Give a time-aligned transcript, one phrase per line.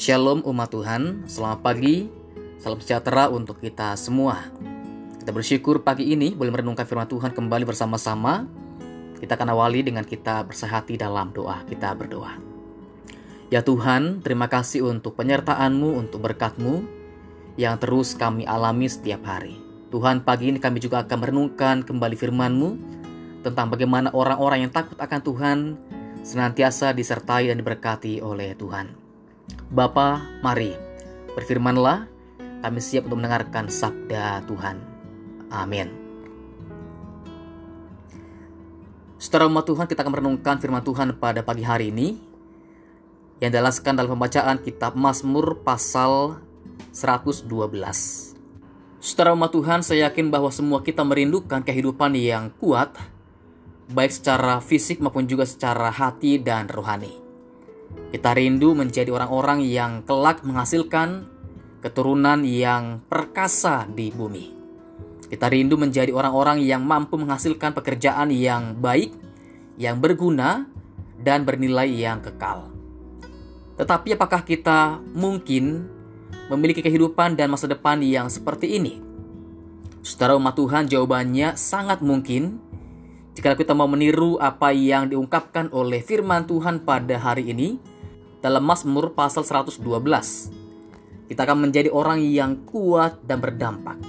[0.00, 2.08] Shalom umat Tuhan, selamat pagi,
[2.56, 4.48] salam sejahtera untuk kita semua.
[5.20, 8.48] Kita bersyukur pagi ini boleh merenungkan firman Tuhan kembali bersama-sama.
[9.20, 12.32] Kita akan awali dengan kita bersehati dalam doa, kita berdoa.
[13.52, 16.80] Ya Tuhan, terima kasih untuk penyertaan-Mu, untuk berkat-Mu
[17.60, 19.60] yang terus kami alami setiap hari.
[19.92, 22.70] Tuhan, pagi ini kami juga akan merenungkan kembali firman-Mu
[23.44, 25.58] tentang bagaimana orang-orang yang takut akan Tuhan
[26.24, 28.99] senantiasa disertai dan diberkati oleh Tuhan.
[29.70, 30.74] Bapa, mari
[31.38, 32.10] berfirmanlah,
[32.58, 34.82] kami siap untuk mendengarkan sabda Tuhan.
[35.46, 35.86] Amin.
[39.14, 42.18] Saudara umat Tuhan, kita akan merenungkan firman Tuhan pada pagi hari ini
[43.38, 46.42] yang dijelaskan dalam pembacaan kitab Mazmur pasal
[46.90, 47.46] 112.
[48.98, 52.90] Saudara umat Tuhan, saya yakin bahwa semua kita merindukan kehidupan yang kuat,
[53.94, 57.29] baik secara fisik maupun juga secara hati dan rohani.
[58.10, 61.30] Kita rindu menjadi orang-orang yang kelak menghasilkan
[61.80, 64.52] keturunan yang perkasa di bumi.
[65.30, 69.14] Kita rindu menjadi orang-orang yang mampu menghasilkan pekerjaan yang baik,
[69.78, 70.66] yang berguna,
[71.20, 72.72] dan bernilai yang kekal.
[73.78, 75.86] Tetapi apakah kita mungkin
[76.50, 78.98] memiliki kehidupan dan masa depan yang seperti ini?
[80.02, 82.58] Saudara umat Tuhan, jawabannya sangat mungkin
[83.30, 87.78] jika kita mau meniru apa yang diungkapkan oleh firman Tuhan pada hari ini
[88.42, 89.86] dalam Mazmur pasal 112.
[91.30, 94.02] Kita akan menjadi orang yang kuat dan berdampak.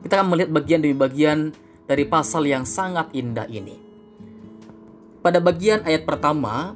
[0.00, 1.52] Kita akan melihat bagian demi bagian
[1.84, 3.76] dari pasal yang sangat indah ini.
[5.20, 6.72] Pada bagian ayat pertama,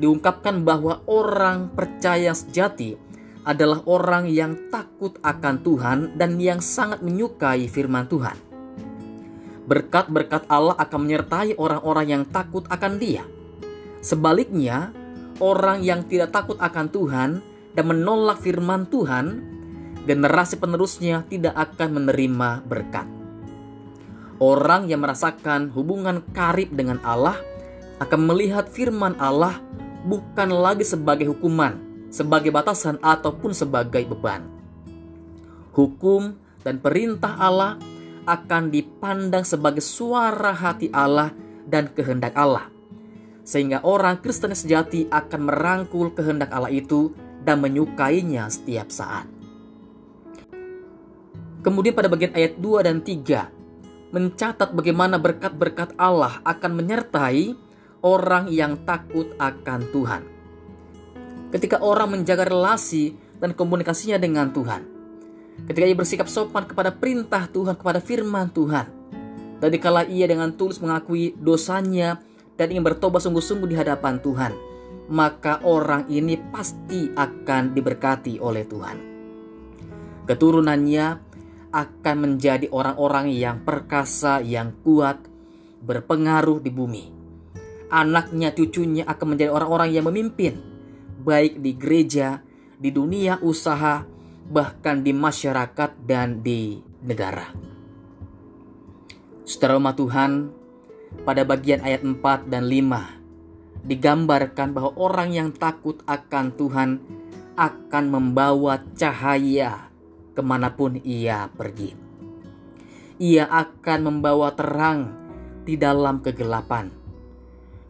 [0.00, 2.96] diungkapkan bahwa orang percaya sejati
[3.44, 8.51] adalah orang yang takut akan Tuhan dan yang sangat menyukai firman Tuhan.
[9.72, 13.24] Berkat-berkat Allah akan menyertai orang-orang yang takut akan Dia.
[14.04, 14.92] Sebaliknya,
[15.40, 17.40] orang yang tidak takut akan Tuhan
[17.72, 19.40] dan menolak firman Tuhan,
[20.04, 23.08] generasi penerusnya tidak akan menerima berkat.
[24.36, 27.40] Orang yang merasakan hubungan karib dengan Allah
[27.96, 29.56] akan melihat firman Allah
[30.04, 31.80] bukan lagi sebagai hukuman,
[32.12, 34.44] sebagai batasan, ataupun sebagai beban.
[35.72, 37.80] Hukum dan perintah Allah
[38.24, 41.34] akan dipandang sebagai suara hati Allah
[41.66, 42.72] dan kehendak Allah
[43.42, 47.10] sehingga orang Kristen sejati akan merangkul kehendak Allah itu
[47.42, 49.26] dan menyukainya setiap saat.
[51.62, 57.54] Kemudian pada bagian ayat 2 dan 3 mencatat bagaimana berkat-berkat Allah akan menyertai
[58.02, 60.22] orang yang takut akan Tuhan.
[61.54, 64.91] Ketika orang menjaga relasi dan komunikasinya dengan Tuhan.
[65.68, 68.86] Ketika ia bersikap sopan kepada perintah Tuhan, kepada firman Tuhan.
[69.62, 72.18] Dan dikala ia dengan tulus mengakui dosanya
[72.58, 74.52] dan ingin bertobat sungguh-sungguh di hadapan Tuhan,
[75.06, 78.96] maka orang ini pasti akan diberkati oleh Tuhan.
[80.26, 81.06] Keturunannya
[81.72, 85.18] akan menjadi orang-orang yang perkasa, yang kuat,
[85.82, 87.04] berpengaruh di bumi.
[87.88, 90.60] Anaknya, cucunya akan menjadi orang-orang yang memimpin,
[91.24, 92.40] baik di gereja,
[92.76, 94.04] di dunia usaha,
[94.52, 97.48] bahkan di masyarakat dan di negara.
[99.48, 100.52] Saudara umat Tuhan,
[101.24, 106.90] pada bagian ayat 4 dan 5 digambarkan bahwa orang yang takut akan Tuhan
[107.56, 109.90] akan membawa cahaya
[110.32, 111.96] ke mana pun ia pergi.
[113.18, 115.00] Ia akan membawa terang
[115.62, 116.90] di dalam kegelapan,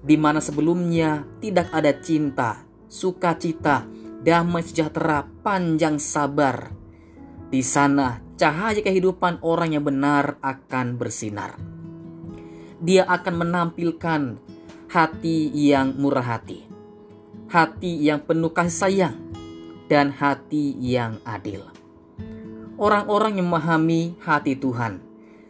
[0.02, 3.86] di mana sebelumnya tidak ada cinta, sukacita,
[4.22, 6.70] damai sejahtera, panjang sabar.
[7.52, 11.72] Di sana cahaya kehidupan orang yang benar akan bersinar
[12.82, 14.42] dia akan menampilkan
[14.90, 16.66] hati yang murah hati,
[17.46, 19.16] hati yang penuh kasih sayang,
[19.86, 21.62] dan hati yang adil.
[22.74, 24.98] Orang-orang yang memahami hati Tuhan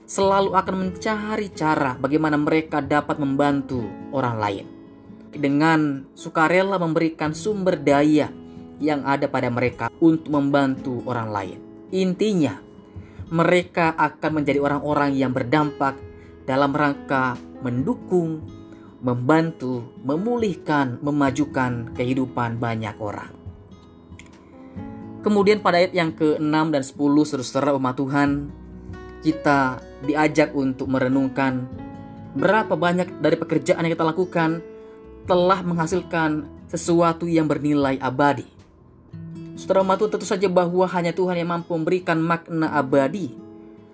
[0.04, 3.80] selalu akan mencari cara bagaimana mereka dapat membantu
[4.12, 4.66] orang lain.
[5.32, 8.28] Dengan sukarela memberikan sumber daya
[8.78, 11.58] yang ada pada mereka untuk membantu orang lain.
[11.92, 12.56] Intinya,
[13.32, 15.96] mereka akan menjadi orang-orang yang berdampak
[16.44, 18.44] dalam rangka mendukung,
[19.00, 23.32] membantu, memulihkan, memajukan kehidupan banyak orang.
[25.22, 28.50] Kemudian pada ayat yang ke-6 dan 10 saudara umat Tuhan,
[29.22, 31.70] kita diajak untuk merenungkan
[32.34, 34.58] berapa banyak dari pekerjaan yang kita lakukan
[35.30, 38.61] telah menghasilkan sesuatu yang bernilai abadi.
[39.52, 43.36] Saudara Tuhan tentu saja bahwa hanya Tuhan yang mampu memberikan makna abadi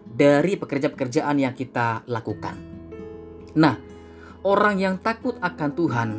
[0.06, 2.54] dari pekerjaan-pekerjaan yang kita lakukan.
[3.58, 3.74] Nah,
[4.46, 6.10] orang yang takut akan Tuhan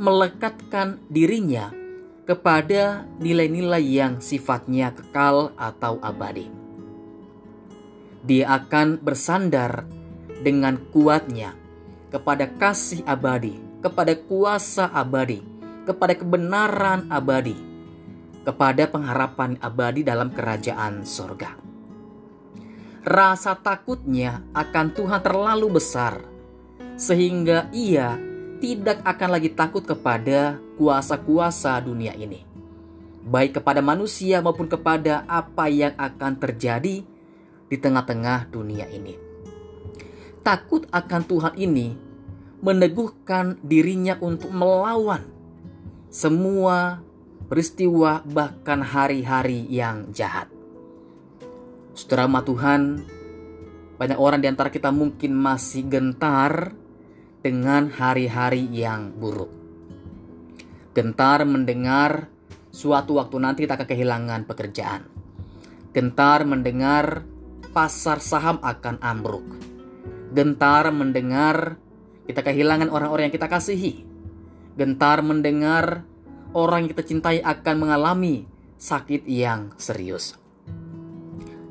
[0.00, 1.70] melekatkan dirinya
[2.24, 6.48] kepada nilai-nilai yang sifatnya kekal atau abadi.
[8.22, 9.84] Dia akan bersandar
[10.40, 11.54] dengan kuatnya
[12.08, 15.42] kepada kasih abadi, kepada kuasa abadi,
[15.82, 17.71] kepada kebenaran abadi,
[18.42, 21.54] kepada pengharapan abadi dalam kerajaan sorga.
[23.02, 26.22] Rasa takutnya akan Tuhan terlalu besar,
[26.94, 28.14] sehingga ia
[28.62, 32.46] tidak akan lagi takut kepada kuasa-kuasa dunia ini,
[33.26, 37.02] baik kepada manusia maupun kepada apa yang akan terjadi
[37.66, 39.18] di tengah-tengah dunia ini.
[40.46, 41.98] Takut akan Tuhan ini
[42.62, 45.26] meneguhkan dirinya untuk melawan
[46.06, 47.02] semua
[47.52, 50.48] peristiwa, bahkan hari-hari yang jahat.
[51.92, 53.04] Saudara Tuhan,
[54.00, 56.72] banyak orang di antara kita mungkin masih gentar
[57.44, 59.52] dengan hari-hari yang buruk.
[60.96, 62.32] Gentar mendengar
[62.72, 65.04] suatu waktu nanti kita akan kehilangan pekerjaan.
[65.92, 67.20] Gentar mendengar
[67.76, 69.44] pasar saham akan ambruk.
[70.32, 71.76] Gentar mendengar
[72.24, 74.08] kita kehilangan orang-orang yang kita kasihi.
[74.72, 76.08] Gentar mendengar
[76.52, 80.36] orang yang kita cintai akan mengalami sakit yang serius.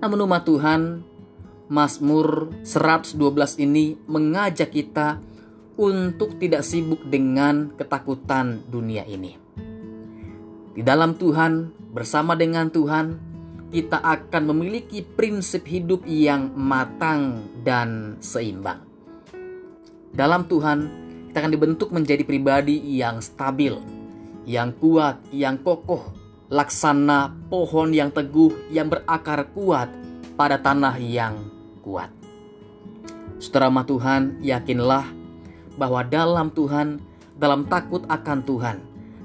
[0.01, 1.05] Namun umat Tuhan,
[1.71, 3.15] Mazmur 112
[3.61, 5.21] ini mengajak kita
[5.79, 9.37] untuk tidak sibuk dengan ketakutan dunia ini.
[10.71, 13.31] Di dalam Tuhan, bersama dengan Tuhan,
[13.71, 18.83] kita akan memiliki prinsip hidup yang matang dan seimbang.
[20.11, 20.79] Dalam Tuhan,
[21.31, 24.00] kita akan dibentuk menjadi pribadi yang stabil,
[24.45, 26.11] yang kuat, yang kokoh,
[26.51, 29.87] laksana pohon yang teguh yang berakar kuat
[30.35, 31.37] pada tanah yang
[31.79, 32.11] kuat.
[33.41, 35.05] Saudara Tuhan, yakinlah
[35.79, 37.01] bahwa dalam Tuhan,
[37.39, 38.77] dalam takut akan Tuhan,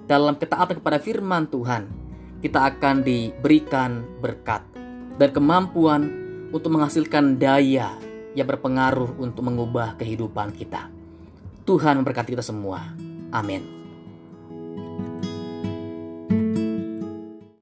[0.08, 1.84] dalam ketaatan kepada firman Tuhan,
[2.40, 4.64] kita akan diberikan berkat
[5.20, 6.08] dan kemampuan
[6.54, 7.92] untuk menghasilkan daya
[8.32, 10.88] yang berpengaruh untuk mengubah kehidupan kita.
[11.66, 12.94] Tuhan memberkati kita semua.
[13.34, 13.75] Amin.